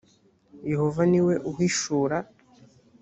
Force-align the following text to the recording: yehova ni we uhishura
yehova 0.71 1.01
ni 1.11 1.21
we 1.25 1.35
uhishura 1.51 2.17